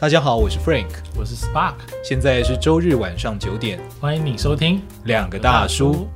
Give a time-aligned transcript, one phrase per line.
[0.00, 1.74] 大家好，我是 Frank，我是 Spark，
[2.04, 6.06] 现在是周日晚上九点，欢迎你收听两个大叔。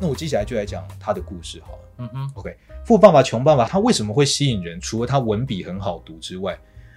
[0.00, 1.78] 那我接下来就来讲他的故事好了。
[1.98, 2.56] 嗯哼，OK，
[2.86, 4.80] 富爸爸穷爸爸他为什么会吸引人？
[4.80, 6.56] 除了他文笔很好读之外，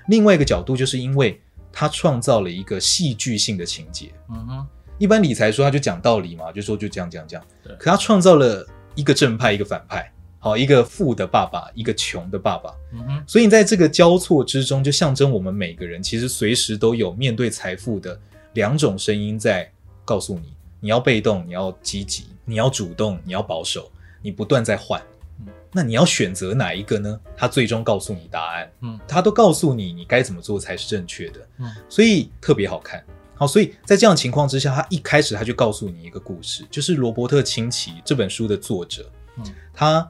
[0.10, 1.42] 另外一个角度就是因为
[1.72, 4.14] 他创造了一个戏剧性的情节。
[4.30, 4.68] 嗯哼。
[4.98, 7.46] 一般理财书他就讲道理嘛，就说就这样这样这样。
[7.78, 12.74] 可他创造了一个正派，一个反派，好，一个富的爸爸，一个穷的爸爸。
[12.94, 13.24] 嗯哼。
[13.28, 18.20] 所以在这个交错之中，就象征我们每个人其实随时都有面对财富的
[18.54, 19.70] 两种声音在
[20.04, 23.92] 告诉你：你要被动，你要积极；你要主动，你要保守。
[24.22, 25.00] 你不断在换，
[25.42, 27.20] 嗯，那你要选择哪一个呢？
[27.38, 33.06] 他最终告诉你答案，嗯，他都告诉你你该怎么做才是正确的，嗯，所以特别好看。
[33.38, 40.10] 好，所以在这样情况之下，他一开始他就告诉你一个故事，就是罗伯特清崎这本书的作者，嗯，他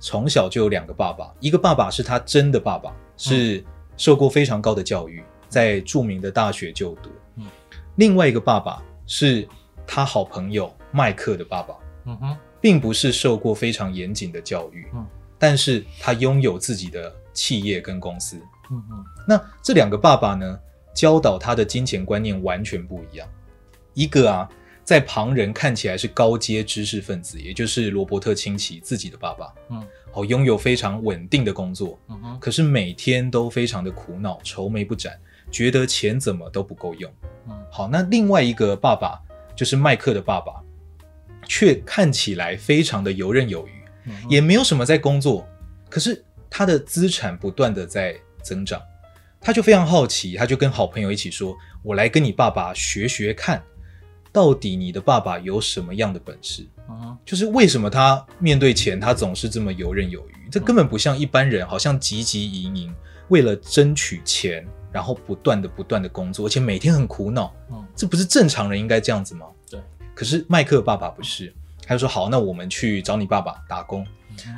[0.00, 3.64] 从小就有两个爸爸，一个爸爸是他真的爸爸，是
[3.96, 7.46] 受过非常高的教育，在著名的大学就读，嗯，
[7.94, 9.46] 另外一个爸爸是
[9.86, 15.06] 他好朋友麦克的爸爸，嗯哼，并不是受过非常严谨的教育，嗯，
[15.38, 18.36] 但是他拥有自己的企业跟公司，
[18.72, 20.58] 嗯哼，那这两个爸爸呢？
[20.94, 23.28] 教导他的金钱观念完全不一样。
[23.92, 24.48] 一个啊，
[24.82, 35.18] 在旁人看起来是高阶知识分子，也就是罗伯特清崎自己的爸爸，嗯，好，拥有非常稳定的工作，嗯哼，可是每天都非常的苦恼，愁眉不展，
[35.50, 37.12] 觉得钱怎么都不够用，
[37.48, 39.20] 嗯，好，那另外一个爸爸
[39.56, 40.60] 就是麦克的爸爸，
[41.46, 43.70] 却看起来非常的游刃有余，
[44.06, 45.46] 嗯，也没有什么在工作，
[45.88, 48.82] 可是他的资产不断的在增长。
[49.44, 53.62] 他就非常好奇，他就跟好朋友一起说：“我来跟你爸爸学学看，
[54.32, 56.66] 到底你的爸爸有什么样的本事？
[56.88, 60.48] 嗯，就是为什么他面对钱，他总是这么游刃有余？
[60.50, 62.94] 这根本不像一般人，好像汲汲营营，
[63.28, 67.54] 为了争取钱，然后不断的不断的工作，而且每天很苦恼。
[67.70, 69.46] 嗯，这不是正常人应该这样子吗？
[69.70, 69.78] 对。
[70.14, 71.54] 可是麦克爸爸不是，
[71.86, 74.06] 他就说：好，那我们去找你爸爸打工。”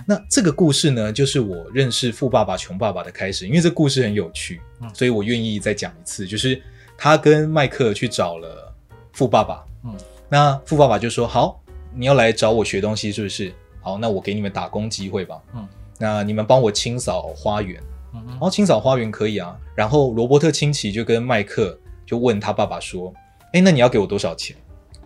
[0.07, 3.47] 那这个故事呢，就是我认识富爸爸穷爸爸的开始。
[3.47, 4.61] 因为这故事很有趣，
[4.95, 6.27] 所以我愿意再讲一次。
[6.27, 6.61] 就是
[6.97, 8.75] 他跟麦克去找了
[9.13, 9.97] 富爸爸，嗯，
[10.29, 11.61] 那富爸爸就说：“好，
[11.95, 13.53] 你要来找我学东西，是不是？
[13.81, 15.41] 好，那我给你们打工机会吧。
[15.55, 15.67] 嗯，
[15.99, 17.81] 那你们帮我清扫花园，
[18.15, 19.57] 嗯，然后清扫花园可以啊。
[19.75, 23.13] 然后罗伯特清崎就跟麦克就问他爸爸说：，
[23.53, 24.57] 哎，那你要给我多少钱？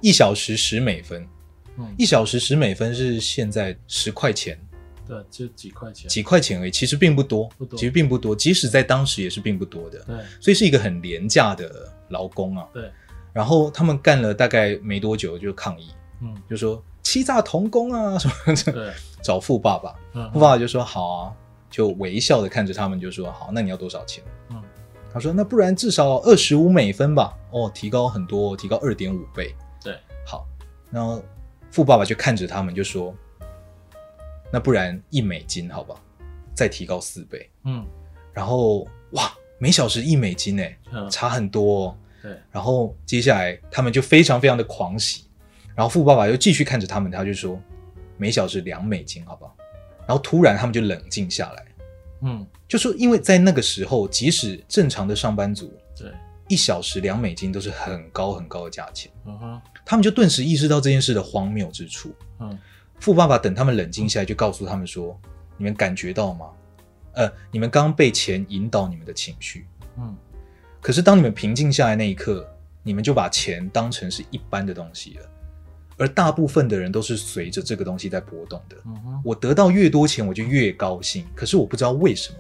[0.01, 1.27] 一小时十美分。”
[1.97, 4.59] 一小时十美分是现在十块钱，
[5.07, 12.91] 对，就几块钱，几块钱而已，其实并不多，不多，其实并不多，即使在当时也是并不多的，对，所以是一个很廉价的劳工啊，对。
[13.33, 18.93] 然后他们干了大概没多久就抗议，嗯，就说欺诈童工啊什么的，对，
[19.23, 21.33] 找富爸爸，嗯，富爸爸就说好啊，
[21.71, 24.25] 就微笑的看着他们就说好，那你要多少钱？
[24.51, 24.61] 嗯，
[25.13, 30.47] 他说那不然至少二十五美分吧，哦，提高很多，提高二点五倍，对，好，
[30.91, 31.23] 然后。
[31.71, 33.15] 富爸爸就看着他们，就说
[34.53, 35.95] ：“那不然一美金，好吧，
[36.55, 37.87] 再提高四倍。”嗯，
[38.33, 41.97] 然后哇，每小时一美金诶，嗯，差很多哦。
[42.23, 45.25] 对，然后接下来他们就非常非常的狂喜，
[45.75, 47.59] 然后富爸爸又继续看着他们，他就说
[48.19, 49.57] ：“每小时两美金，好不好。”
[50.07, 51.67] 然后突然他们就冷静下来，
[52.23, 56.11] 嗯，就说因为在那个时候，即使正常的上班族，对。
[56.51, 62.13] 一小时两美金都是很高很高的价钱，嗯哼，他们就顿时意识到这件事的荒谬之处。
[62.41, 62.59] 嗯，
[62.99, 65.17] 富爸爸等他们冷静下来，就告诉他们说
[65.57, 66.51] ：“你们感觉到吗？
[67.13, 70.17] 呃，你们刚刚被钱引导你们的情绪，嗯，
[70.81, 72.45] 可是当你们平静下来那一刻，
[72.83, 75.27] 你们就把钱当成是一般的东西了。
[75.99, 78.77] 而大部分的人都是随着这个东西在波动的。
[78.87, 81.25] 嗯哼，我得到越多钱，我就越高兴。
[81.33, 82.39] 可是我不知道为什么。”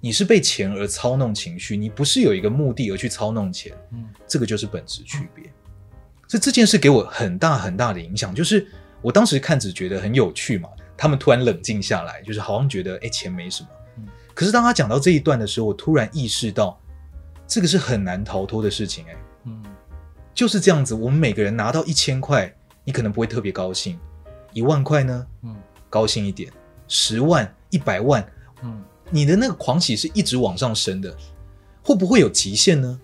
[0.00, 5.44] 你是被钱而操弄情绪，你不是有一个目的而去操弄钱，嗯，这个就是本质区别。
[6.28, 8.68] 所以这件事给我很大很大的影响，就是
[9.02, 16.78] 我当时看只觉得很有趣嘛，他们突然冷静下来，就是好像觉得哎，钱没什么，嗯，可是当他讲到这一段的时候，我突然意识到
[17.46, 19.62] 这个是很难逃脱的事情，哎，嗯，
[20.32, 20.94] 就是这样子。
[20.94, 23.98] 我们每个人拿到一千块，你可能不会特别高兴，
[24.52, 25.56] 一万块呢，嗯，
[25.90, 26.52] 高兴一点，
[26.86, 28.24] 十万、一百万，
[28.62, 28.84] 嗯。
[29.10, 31.16] 你的那个狂喜是一直往上升的，
[31.82, 33.00] 会不会有极限呢？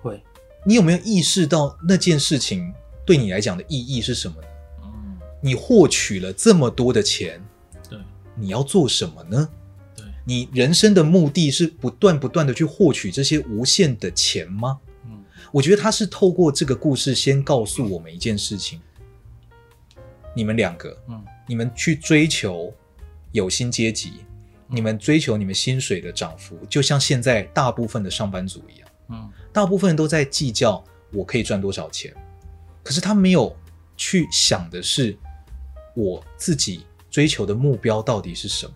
[0.00, 0.22] 会。
[0.64, 2.72] 你有没有意识到那件事情
[3.04, 4.48] 对你来讲的意义是什么呢？
[4.82, 5.18] 嗯。
[5.40, 7.40] 你获取了这么多的钱，
[7.88, 7.98] 对，
[8.34, 9.48] 你要做什么呢？
[9.94, 10.04] 对。
[10.24, 14.78] 你人生的目的是不断不断的去获取这些无限的钱吗？
[15.04, 15.24] 嗯。
[15.52, 18.80] 我觉得他是透过这个故事先告诉我们一件事情：
[20.34, 22.74] 你们两个，嗯，你们去追求
[23.32, 24.14] 有薪阶级，
[24.68, 30.82] 你们追求你们薪水的涨幅，就像现在大部分的上班族一样，嗯，大部分人都在计较
[31.12, 32.12] 我可以赚多少钱，
[32.82, 33.56] 可是他没有
[33.96, 35.16] 去想的是
[35.94, 38.74] 我自己追求的目标到底是什么，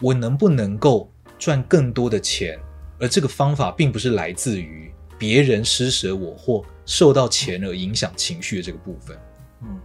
[0.00, 2.58] 我能不能够赚更多的钱，
[2.98, 9.16] 而这个方法并不是来自于别人施舍我或受到钱而影响情绪的这个部分，
[9.62, 9.80] 嗯，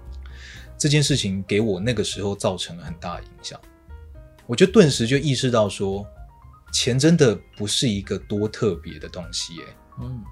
[0.77, 3.59] 这件事情给我那个时候造成了很大的影响。
[4.47, 6.05] 我就顿时就意识到说，
[6.71, 9.65] 钱真的不是一个多特别的东西，耶。
[9.99, 10.23] 嗯，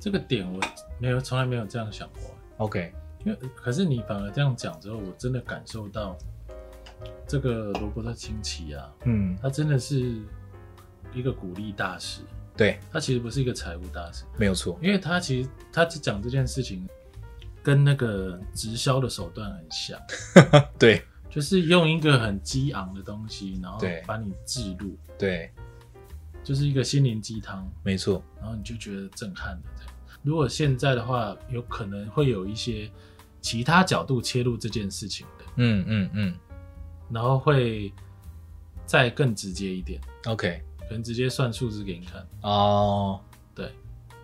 [0.00, 0.60] 这个点我
[0.98, 2.34] 没有从来没有这样想过。
[2.56, 2.92] OK，
[3.24, 6.16] 因为可是你反而这样讲之后，我真的感受到
[7.26, 10.16] 这个罗伯特清崎啊，嗯，他真的是
[11.14, 12.22] 一个鼓励大师。
[12.56, 16.86] 对，他其实不是一个财务大师，没有错，因为他其实他只讲这件事情，
[17.62, 20.00] 跟那个直销的手段很像。
[20.76, 21.02] 对。
[21.30, 25.50] 就是用一个很激昂的东西，然后把你置入，对，
[26.42, 28.22] 就是一个心灵鸡汤，没错。
[28.40, 29.62] 然后你就觉得震撼了。
[30.22, 32.90] 如果现在的话，有可能会有一些
[33.40, 36.34] 其他角度切入这件事情的，嗯嗯嗯，
[37.10, 37.92] 然后会
[38.84, 40.00] 再更直接一点。
[40.26, 42.26] OK，可能直接算数字给你看。
[42.42, 43.20] 哦，
[43.54, 43.72] 对，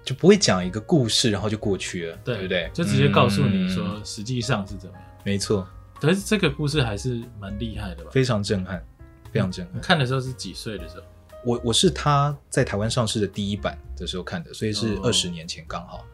[0.05, 2.71] 就不会讲一个故事，然后就过去了，对，对不对？
[2.75, 5.05] 就直接告诉你说，实际上是怎么样。
[5.25, 5.67] 没错。
[6.01, 8.11] 可是这个故事还是蛮厉害的吧？
[8.13, 8.85] 非常震撼，
[9.33, 9.77] 非常震撼。
[9.77, 11.03] 你看的时候是几岁的时候？
[11.45, 16.05] 我我是他在台湾上市的第一版的时候看的，所以是二十年前刚好。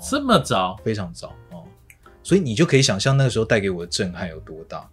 [0.00, 0.76] 这么早？
[0.82, 1.64] 非常早哦。
[2.22, 4.88] 所以你就可以想象那个时候带给我的震撼有多大。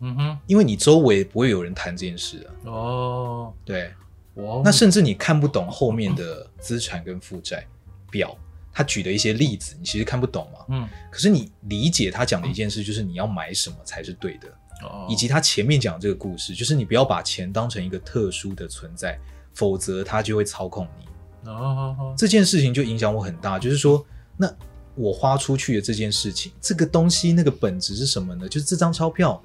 [0.00, 2.70] 嗯哼，因为你周围不会有人谈这件事啊。
[2.70, 3.92] 哦，对，
[4.34, 7.66] 哇，那甚至你看不懂后面的资产跟负债
[8.10, 8.36] 表。
[8.76, 10.58] 他举的一些例子，你其实看不懂嘛？
[10.68, 14.48] 嗯，可是你理解他讲的一件事，就是你要买什么才是对的，
[14.82, 19.18] 哦，以及他前面讲的这个故事，就是你不要把钱当成一个特殊的存在，
[19.54, 21.48] 否则他就会操控你。
[21.48, 24.04] 哦，这件事情就影响我很大，就是说，
[24.36, 24.46] 那
[24.94, 28.46] 我花出去的这件事情，这个东西那个本质是什么呢？
[28.46, 29.42] 就是这张钞票，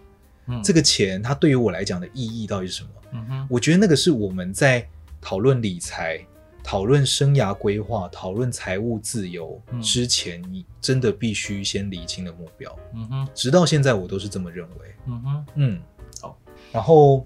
[0.48, 2.90] 嗯，这个钱它对于我来讲的意义到底是什么？
[3.14, 4.86] 嗯哼，我觉得那个是我们在
[5.22, 6.20] 讨论理财。
[6.64, 12.74] 讨论生涯规划、讨论财务自由之前，你真的必须先理清的目标。
[12.94, 14.96] 嗯哼，直到现在我都是这么认为。
[15.08, 15.82] 嗯哼，嗯，
[16.22, 16.38] 好。
[16.72, 17.26] 然后，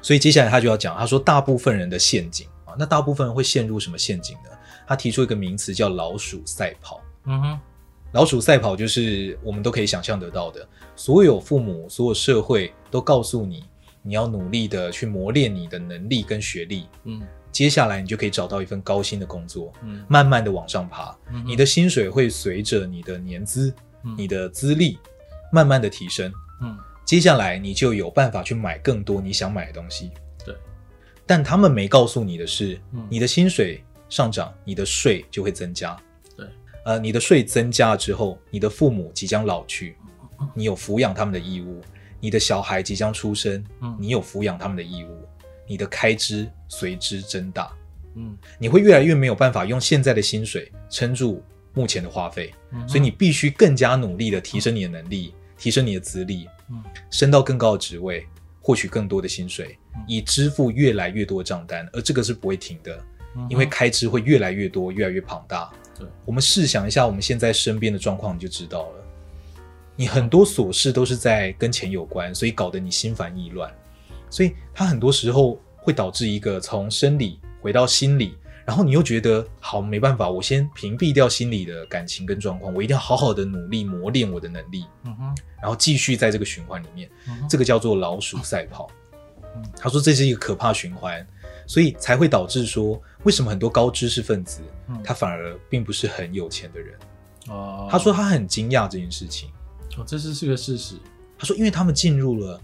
[0.00, 4.50] 所以接下来他就要讲，他说大部分人的陷阱啊，那大部分人会陷入什么陷阱呢？
[4.86, 7.00] 他提出一个名词叫“老鼠赛跑”。
[7.26, 7.60] 嗯哼，
[8.12, 10.66] 老鼠赛跑就是我们都可以想象得到的，
[10.96, 13.64] 所有父母、所有社会都告诉你，
[14.02, 16.88] 你要努力的去磨练你的能力跟学历。
[17.04, 17.22] 嗯。
[17.52, 23.72] 接下来你就可以找到一份高薪的工作，嗯，慢慢的往上爬，嗯，你的薪水会随着你的年资，
[24.04, 24.98] 嗯，你的资历
[25.52, 26.32] 慢慢的提升，
[26.62, 30.10] 嗯，接下来你就有办法去买更多你想买的东西，
[30.44, 30.56] 对，
[31.26, 35.94] 但他们没告诉你的是，嗯，你的薪水上涨，你的税就会增加，
[36.34, 36.46] 对，
[36.86, 39.94] 呃，你的税增加了之后，你的父母即将老去，
[40.54, 41.82] 你有抚养他们的义务，
[42.18, 45.28] 你的小孩即将出生，嗯，你有抚养他们的义务。
[45.66, 47.72] 你的开支随之增大，
[48.16, 51.42] 嗯，你会越来越没有办法用现在的薪水撑住
[51.72, 58.26] 目前的花费，嗯，所以你必须更加努力的提升你的能力，嗯，提升你的资历，嗯，升到更高的职位，
[58.60, 63.02] 获取更多的薪水，嗯，以支付越来越多的账单，而这个是不会停的，
[63.36, 65.70] 嗯，因为开支会越来越多，越来越庞大。
[65.98, 69.04] 对，我们试想一下我们现在身边的状况，你就知道了，
[69.94, 73.72] 你很多琐事都是在跟钱有关，所以搞得你心烦意乱。
[74.32, 78.34] 所以他很多时候会导致一个从生理回到心理，
[78.64, 88.90] 然后你又觉得好，没办法，我先屏蔽掉心理的感情跟状况，我一定要好好的努力磨练我的能力，嗯哼，然后继续在这个循环里面，嗯，这个叫做老鼠赛跑。
[89.54, 91.24] 嗯，他说这是一个可怕循环，
[91.66, 96.98] 所以才会导致说为什么很多高知识分子，嗯，他反而并不是很有钱的人。
[97.48, 99.50] 哦，他说他很惊讶这件事情。
[99.98, 100.94] 哦，这是是个事实。
[101.36, 102.58] 他说因为他们进入了。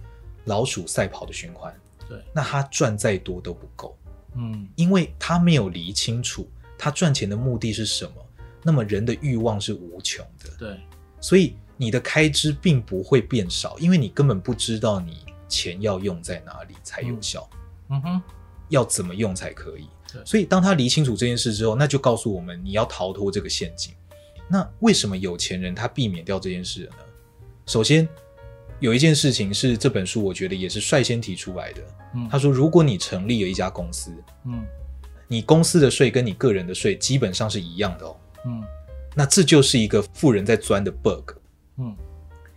[0.49, 1.73] 老鼠赛跑的循环，
[2.09, 3.97] 对，那他赚再多都不够，
[4.35, 8.13] 嗯，因为他没有理清楚他赚钱的目的是什么。
[8.61, 10.81] 那么人的欲望是无穷的，对，
[11.21, 17.49] 所以你的开支并不会变少，因为你根本不知道你钱要用在哪里才有效，
[17.89, 18.23] 嗯哼，
[18.69, 19.89] 要怎么用才可以。
[20.13, 23.95] 对，所以当他理清楚这件事之后，那就告诉我们你要逃脱这个陷阱。
[24.49, 26.97] 那为什么有钱人他避免掉这件事呢？
[27.67, 28.07] 首先。
[28.81, 31.83] 有一件事情是这本书，我觉得也是率先提出来的。
[32.15, 34.13] 嗯，他说，如果你成立了一家公司，
[34.45, 34.65] 嗯，
[35.27, 38.17] 你公司的税跟你个人的税基本上是一样的哦。
[38.47, 38.63] 嗯，
[39.17, 41.33] 那这就是一个富人在钻的 bug。
[41.79, 41.97] 嗯，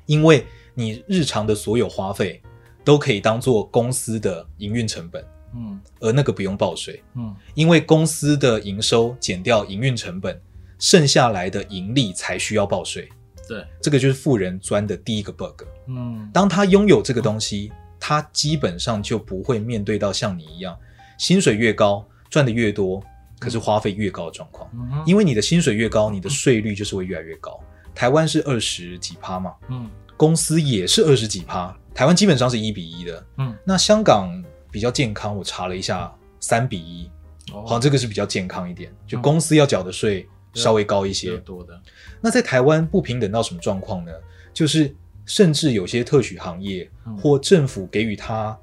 [0.05, 2.41] 因为你日常的所有花费
[2.83, 5.25] 都可以当做公司的营运成本，
[5.55, 10.39] 嗯，而那个不用报税，嗯，因为公司的营收减掉营运成本，
[10.77, 13.09] 剩下来的盈利才需要报税。
[13.51, 15.63] 对，这个就是富人钻的第一个 bug。
[15.87, 20.73] 嗯，当他拥有这个东西，他基本上就不会面对到像你一样，
[21.17, 23.03] 薪水越高赚的越多，
[23.39, 24.71] 可是花费越高的状况。
[24.73, 27.59] 嗯，因为你的薪水越高，你的税率就是会越来越高。
[27.93, 33.25] 台湾是二十几趴嘛，嗯，公司也是二十几趴，台湾基本上是一比一的。
[33.37, 34.31] 嗯，那香港
[34.71, 37.11] 比较健康，我查了一下，三比一，
[37.51, 41.37] 哦，好像这个是比较健康一点，就公司要缴的税稍微高一些。
[41.37, 41.79] 多的。
[42.21, 44.11] 那在台湾不平等到什么状况呢？
[44.53, 44.93] 就是
[45.25, 48.57] 甚至有些特许行业或政府给予他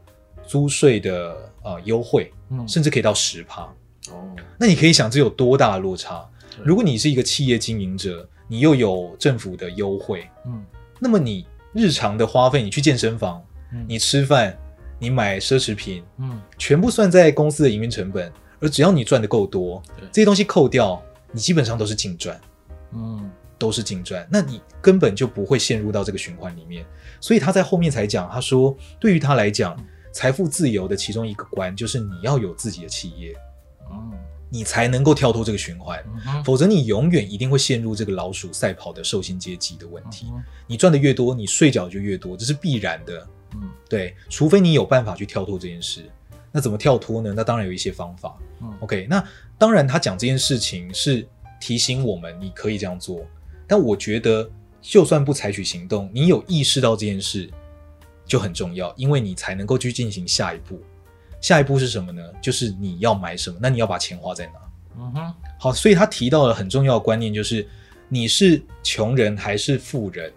[0.47, 3.63] 租税的呃优惠，嗯，甚至可以到十趴。
[4.11, 6.29] 哦，那你可以想这有多大的落差？
[6.65, 10.65] 如果你是一个企业经营者，你又有政府的优惠，嗯，
[10.99, 13.43] 那么你日常的花费，你去健身房，
[13.73, 14.57] 嗯，你吃饭，
[14.99, 21.01] 你买奢侈品，嗯，全部算在公司的营运成本，而只要你赚的够多，这些东西扣掉，
[21.33, 22.41] 你基本上都是净赚，
[22.93, 26.85] 嗯，都是净赚，那你根本就不会陷入到这个循环里面。
[27.21, 29.77] 所以他在后面才讲，他说对于他来讲，
[30.13, 33.35] 财富自由的其中一个关就是你要有自己的企业，
[33.91, 34.13] 嗯。
[34.51, 40.25] 你才能够跳脱这个循环，嗯、否则你永远一定会陷入这个老鼠赛跑的受薪阶级的问题。
[40.33, 43.29] 嗯、你赚的越多，你睡觉就越多，这是必然的。
[43.57, 46.11] 嗯，对，除非你有办法去跳脱这件事。
[46.51, 47.35] 那怎么跳脱呢？
[47.37, 48.39] 那当然有一些方法。
[48.63, 49.23] 嗯，OK，那
[49.59, 51.27] 当然他讲这件事情是
[51.61, 53.27] 提醒我们你可以这样做，
[53.67, 54.49] 但我觉得
[54.81, 57.51] 就算不采取行动，你有意识到这件事
[58.25, 60.81] 就很重要，因为你才能够去进行下一步。
[61.41, 62.23] 下一步是什么呢？
[62.41, 64.53] 就是你要买什么，那你要把钱花在哪？
[64.99, 67.67] 嗯哼，好，所以他提到了很重要的观念，就是
[68.09, 70.33] 你是穷人还是富人，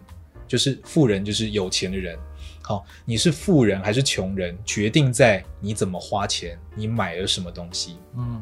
[0.47, 2.17] 就是富人就是有钱的人。
[2.61, 7.97] 好，你是富人还是穷人，决定在你怎么花钱，你买了什么东西。
[8.15, 8.39] 嗯，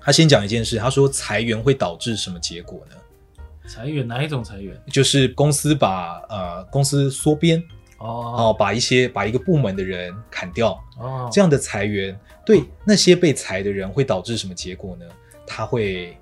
[0.00, 2.96] 他先讲一件事，他说裁员会导致什么结果呢？
[3.68, 4.80] 裁员哪一种裁员？
[4.92, 7.62] 就是公司把呃公司缩编。
[8.02, 15.04] 哦，把一些把一个部门的人砍掉，哦，这样的裁员对那些被裁的人会导致什么结果呢？
[15.46, 16.16] 他会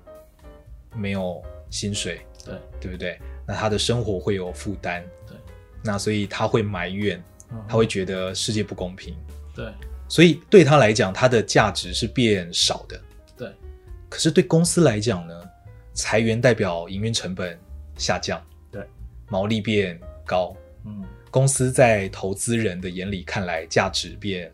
[0.93, 3.17] 没有薪水，对，对不对？
[3.47, 5.37] 那他的生活会有负担，对，
[5.81, 7.23] 那所以他会埋怨，
[7.65, 9.15] 他会觉得世界不公平，
[9.55, 9.71] 对，
[10.09, 13.05] 所以对他来讲，他的价值是变少的，对。
[14.09, 15.33] 可是对公司来讲呢，
[15.93, 17.57] 裁员代表营运成本
[17.97, 18.83] 下降，对，
[19.29, 21.05] 毛利变高，嗯。
[21.31, 24.51] 公司在投资人的眼里看来价值变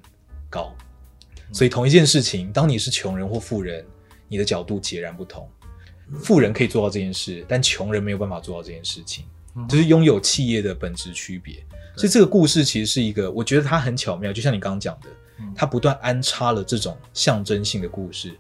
[0.49, 0.75] 高，
[1.53, 3.85] 所以同一件事情，当你是穷人或富人，
[4.27, 5.49] 你的角度截然不同。
[6.19, 9.23] 富人可以做到这件事，但穷人没有办法做到这件事情，
[9.69, 11.65] 就是拥有企业的本质区别。
[11.95, 15.07] 所以这个故事其实是一个，我觉得它很巧妙，就像你刚刚讲的，
[15.55, 18.37] 它不断安插了这种象征性的故事，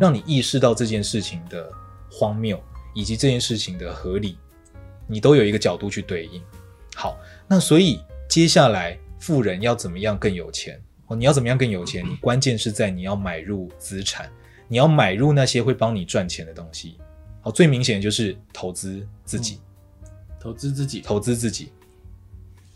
[0.00, 1.70] 让你意识到这件事情的
[2.10, 2.62] 荒谬
[2.94, 4.38] 以及这件事情的合理，
[5.06, 6.42] 你都有一个角度去对应。
[6.94, 7.16] 好。
[7.48, 10.82] 那所以接下来富人要怎么样更有钱？
[11.06, 12.04] 哦，你要怎么样更有钱？
[12.04, 14.28] 你 关键是在你要买入资产，
[14.66, 16.98] 你要买入那些会帮你赚钱的东西。
[17.40, 19.60] 好，最明显的就是投资自己，
[20.02, 21.70] 嗯、投资自己，投资自己，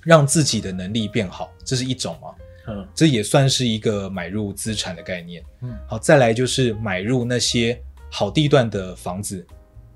[0.03, 2.33] 让自己的能力变好，这是一种嘛？
[2.71, 5.43] 嗯，这也算是一个买入资产的概念。
[5.63, 9.47] 嗯，好，再来就是买入那些好地段的房子，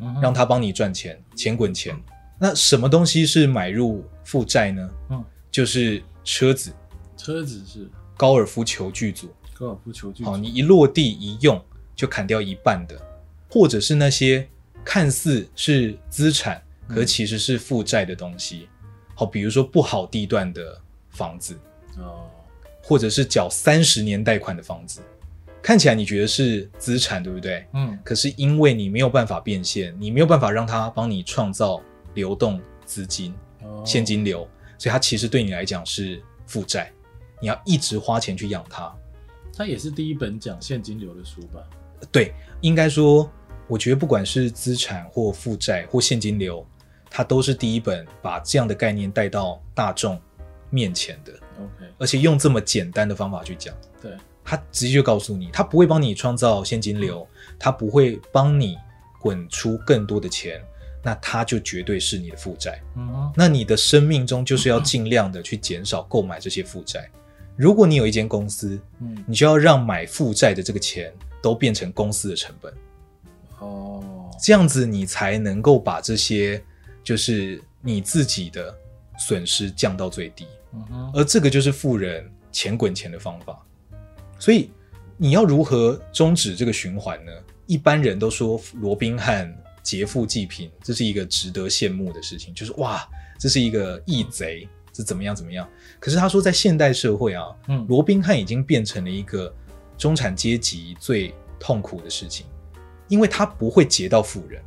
[0.01, 1.97] 嗯，让他帮你赚钱，钱滚钱。
[2.39, 4.91] 那什么东西是买入负债呢？
[5.11, 6.73] 嗯，就是车子。
[7.17, 9.33] 车子是高尔夫球具组。
[9.55, 10.31] 高尔夫球具组。
[10.31, 11.65] 好，你一落地一用
[11.95, 13.01] 就砍掉一半的，
[13.49, 14.47] 或者是那些
[14.85, 18.69] 看似是资产，可其实是负债的东西。
[19.15, 20.77] 好，比如说不好地段的
[21.11, 21.57] 房子，
[21.99, 22.29] 哦，
[22.85, 25.01] 或者是缴三十年贷款的房子，
[25.61, 27.67] 看起来你觉得是资产，对不对？
[27.73, 27.99] 嗯。
[28.05, 31.83] 可是因为你没有办法变现，你没有办法让它帮你创造。
[32.15, 33.35] 流动资金、
[33.85, 34.49] 现金流，
[34.79, 36.93] 所以它其实对你来讲是负债，
[37.41, 38.95] 你要一直花钱去养它。
[39.53, 41.61] 它也是第一本讲现金流的书吧？
[42.13, 43.29] 对，应该说，
[43.67, 46.65] 我觉得不管是资产或负债或现金流，
[47.11, 50.17] 它都是第一本把这样的概念带到大众
[50.71, 51.33] 面前的。
[51.59, 53.75] OK，而且用这么简单的方法去讲。
[54.01, 54.13] 对，
[54.45, 57.27] 他直接就告诉你，他不会帮你创造现金流，
[57.59, 58.77] 他不会帮你
[59.21, 60.63] 滚出更多的钱。
[61.07, 62.81] 那他就绝对是你的负债。
[62.97, 67.11] 嗯，那你的生命中就是要尽量的去减少购买这些负债。
[67.57, 72.73] 如果你有一间公司，嗯，你就要让买负债的这个钱都变成公司的成本。
[73.59, 76.65] 哦，这样子你才能够把这些
[77.03, 78.75] 就是你自己的
[79.19, 80.47] 损失降到最低。
[81.13, 83.61] 而这个就是富人钱滚钱的方法。
[84.39, 84.71] 所以
[85.17, 87.33] 你要如何终止这个循环呢？
[87.67, 95.67] 一般人都说罗宾汉劫富济贫，这是一个值得羡慕的事情，就是哇，这是一个义贼，是怎么样怎么样。
[95.99, 99.53] 可是他说，在现代社会啊，嗯，罗宾汉已经变成了一个
[99.97, 102.47] 中产阶级最痛苦的事情，
[103.09, 104.63] 因为他不会劫到富人，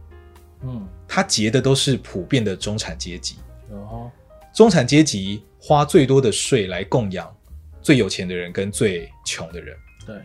[0.64, 3.36] 嗯，他劫的都是普遍的中产阶级。
[3.70, 4.10] 哦，
[4.54, 7.36] 中产阶级花最多的税来供养
[7.82, 9.76] 最有钱的人跟最穷的人。
[10.06, 10.16] 对，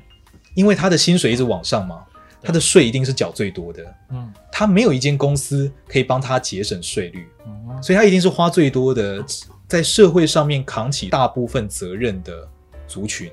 [0.55, 2.05] 因为他的薪水一直往上嘛。
[2.45, 9.25] 他的税一定是缴最多的，嗯，他没有一间公司可以帮他节省税率，嗯，所以他一定是花最多的，
[9.69, 12.49] 在社会上面扛起大部分责任的
[12.89, 13.31] 族群，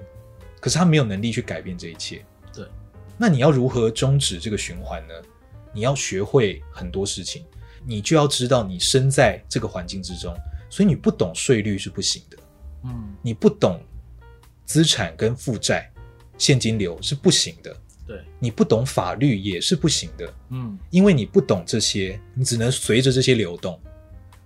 [0.59, 2.23] 可是他没有能力去改变这一切。
[2.53, 2.63] 对，
[3.17, 5.13] 那你要如何终止这个循环呢？
[5.73, 7.43] 你要学会很多事情，
[7.87, 10.37] 你就要知道你身在这个环境之中，
[10.69, 12.37] 所以你不懂税率是不行的，
[12.83, 13.81] 嗯，你不懂
[14.65, 15.91] 资产跟负债、
[16.37, 17.75] 现金流是不行的。
[18.05, 23.79] 对，你不懂法律也是不行的，嗯，因为你不懂这些，你只能随着这些流动，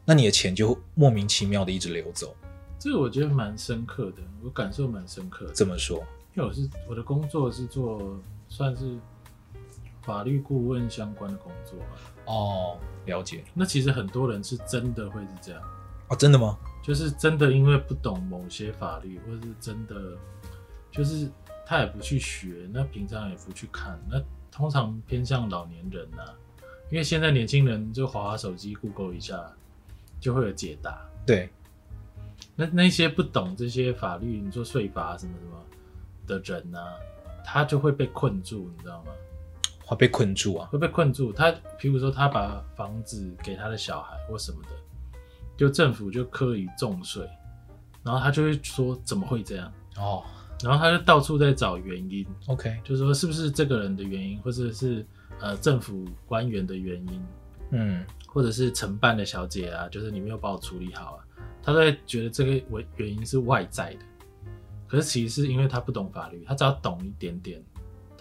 [0.04, 2.36] 那你的钱就莫名其妙的一直流走。
[2.78, 5.54] 这个我觉得蛮深刻的，我感受蛮深刻的。
[5.54, 6.04] 怎么说？
[6.36, 8.98] 因为我是我的工作是做算是
[10.02, 11.80] 法律顾问相关的工作。
[12.26, 13.46] 哦，了解。
[13.54, 15.62] 那其实很多人是真的会是这样。
[16.10, 16.58] 哦，真的吗？
[16.84, 19.96] 就是真的因为不懂某些法律，或者是真的
[20.92, 21.30] 就是。
[21.66, 26.36] 他也不去学，那平常也不去看，那通常偏向老年人呐、啊，
[26.92, 29.50] 因为现在年轻人就滑滑手机，Google 一下
[30.20, 31.02] 就会有解答。
[31.26, 31.50] 对，
[32.54, 35.58] 那那些不懂这些法律，你说税法什么什么
[36.28, 36.92] 的人呢、啊，
[37.46, 39.14] 他就会被困住，你知道吗？
[39.86, 40.68] 会被困住啊？
[40.68, 41.32] 会被困住。
[41.32, 44.70] 他比如说他把房子给他的小孩或什么的，
[45.58, 47.28] 就政府就课以重税，
[48.04, 49.72] 然后他就会说怎么会这样？
[49.98, 50.24] 哦。
[50.64, 55.06] 然后他就到处在找原因，OK，就是说是不是这个人的原因，或者是
[55.42, 57.26] 呃政府官员的原因，
[57.72, 61.20] 嗯，或者是承办的小姐啊，就是你没有帮我处理好啊，
[61.62, 64.06] 他在觉得这个原原因是外在的，
[64.88, 67.62] 可是其实是因为他不懂法律，他只要懂一点点，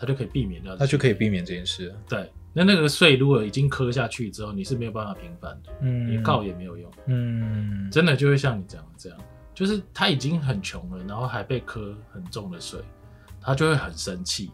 [0.03, 1.95] 他就可以避免掉，他就可以避免这件事。
[2.09, 9.19] 对，那那个税如果已经磕下去之后，你是没有办法平反的，嗯，你告也没有用，嗯，真的就会像你讲的这样。
[9.55, 12.81] 就是他已经很穷了，然后还被磕很重的税，
[13.41, 14.51] 他就会很生气。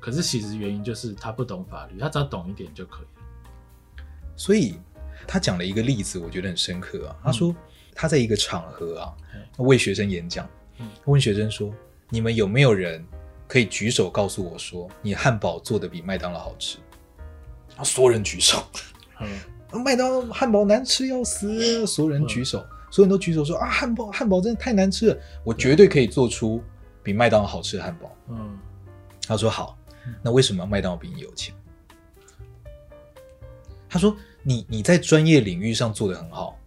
[0.00, 4.04] 可是其实原因就是他不懂法律，他只要懂一点就可以了。
[4.36, 4.80] 所以
[5.28, 7.16] 他讲了一个例子，我觉得很深刻啊。
[7.22, 7.54] 他说
[7.94, 9.14] 他在一个场合啊，
[9.58, 10.48] 为学生演讲，
[11.04, 11.72] 问学生说
[12.10, 13.04] ：“你们有没有人
[13.54, 16.78] 可以举手告诉我说，你汉堡做的比麦当劳好吃？”
[17.70, 18.60] 然后所有人举手。
[19.20, 22.58] 嗯，麦当劳汉堡难吃要死，所有人举手。
[22.90, 26.60] 所有人都举手说啊，汉堡汉堡真的太难吃了，我绝对可以做出
[27.00, 28.10] 比麦当劳好吃的汉堡。
[28.28, 28.58] 嗯，
[29.24, 29.78] 他说好，
[30.20, 31.54] 那为什么麦当劳比你有钱？
[33.88, 36.58] 他说你你在专业领域上做的很好，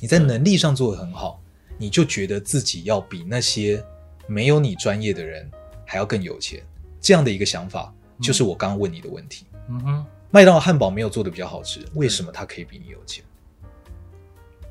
[0.00, 1.40] 你在能力上做的很好，
[1.78, 3.80] 你就觉得自己要比那些
[4.26, 5.48] 没有你专业的人
[5.92, 6.64] 还要更有钱，
[7.02, 9.44] 这样的一个想法就是我刚刚问你的问题。
[9.68, 13.22] 嗯哼，麦当劳汉堡没有做的比较好吃，为什么它可以比你有钱？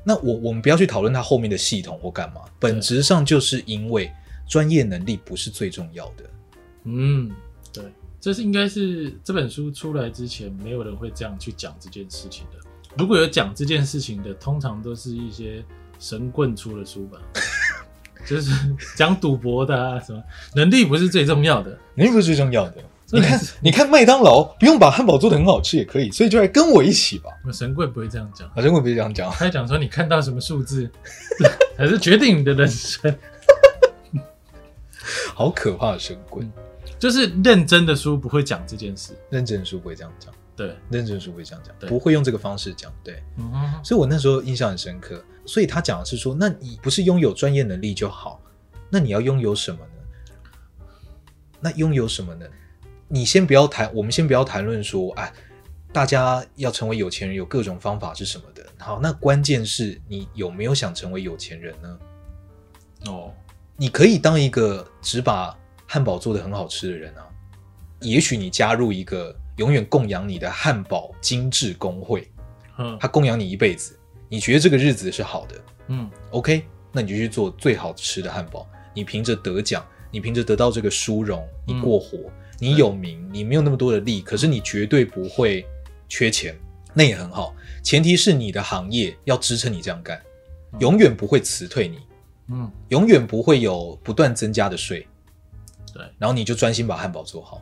[0.02, 4.10] 那我我们不要去讨论它后面的系统或干嘛，本质上就是因为
[4.48, 6.24] 专业能力不是最重要的。
[6.82, 7.30] 嗯，
[7.72, 7.84] 对，
[8.20, 12.58] 这是应该是这本书出来之前，没有人会这样去讲这件事情的。
[12.98, 15.64] 如果有讲这件事情的，通常都是一些
[16.00, 17.20] 神棍出的书吧，
[18.26, 18.50] 就是
[18.96, 20.22] 讲赌博的啊，什么
[20.54, 22.76] 能力不是最重要的，能力不是最重要的。
[23.14, 27.28] 你看，你看麦当劳不用把汉堡做的很好吃也可以，所以就来跟我一起吧。
[27.52, 30.90] 神棍不会这样讲，神棍不会这样讲，他讲说你看到什么数字，
[31.76, 33.14] 还是决定你的人生。
[35.34, 36.50] 好可怕的神棍，
[36.98, 40.32] 就是认真的书不会讲这件事，认真的书不会这样讲。
[40.56, 42.90] 对，认真的书不会这样讲，不会用这个方式讲。
[43.04, 43.52] 对，嗯，
[43.84, 45.22] 所以我那时候印象很深刻。
[45.44, 48.40] 所以他讲的是说，那你不是拥有专业能力就好，
[48.90, 50.86] 那你要拥有什么呢？
[51.60, 52.46] 那拥有什么呢？
[53.08, 55.32] 你先不要谈，我们先不要谈论说，哎，
[55.92, 58.64] 大家要成为有钱人有各种方法是什么的。
[58.78, 61.98] 好，那关键是你有没有想成为有钱人呢？
[63.06, 63.32] 哦，
[63.76, 67.26] 你可以当一个只把汉堡做的很好吃的人啊。
[68.00, 72.28] 也许你加入一个永远供养你的汉堡精致工会，
[72.78, 73.96] 嗯，他供养你一辈子，
[74.32, 75.54] 你觉得这个日子是好的，
[75.88, 78.66] 嗯，OK，那你就去做最好吃的汉堡。
[78.94, 82.16] 你凭着得奖，你凭着得到这个殊荣，你过活。
[82.16, 85.66] 嗯你有名，你没有那么多的利，可是你绝对不会
[86.08, 86.56] 缺钱，
[86.94, 87.56] 那也很好。
[87.82, 90.22] 前提是你的行业要支撑你这样干。
[90.78, 91.98] 永远不会辞退你，
[92.46, 95.06] 嗯，永远不会有不断增加的税，
[95.92, 97.60] 对，然后你就专心把汉堡做好。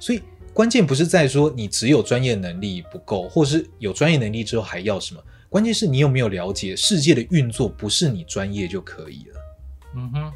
[0.00, 0.20] 所以
[0.52, 9.40] 关键不是在说你只有专业能力不够，或是有专业能力之后还要什么，关键是你有没有了解世界的运作，不是你专业就可以了。
[9.96, 10.32] 嗯哼。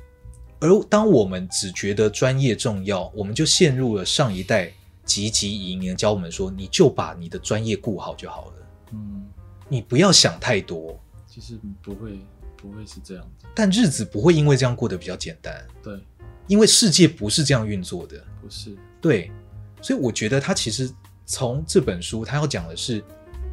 [0.61, 4.73] 而当我们只觉得专业重要，我们就陷入了上一代
[5.05, 8.53] 汲汲营营教我们说，你就把你的专业顾好就好了。
[8.93, 9.27] 嗯，
[9.69, 10.99] 你不要想太多。
[11.27, 12.21] 其实不会，
[12.57, 13.47] 不会是这样子。
[13.55, 15.67] 但日子不会因为这样过得比较简单。
[15.83, 15.99] 对，
[16.47, 18.23] 因为世界不是这样运作的。
[18.41, 18.77] 不是。
[19.01, 19.33] 对，
[19.81, 20.89] 所以我觉得他其实
[21.27, 23.03] 从这本书，他要讲的是，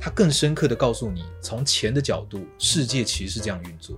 [0.01, 3.97] 他更深刻的告诉你，从钱的角度，世界其实是这样运作。